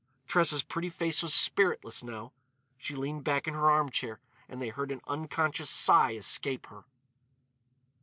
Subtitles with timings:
[0.25, 2.33] Tressa's pretty face was spiritless, now;
[2.75, 6.85] she leaned back in her armchair and they heard an unconscious sigh escape her.